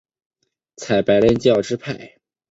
[0.77, 2.15] 采白莲教支派。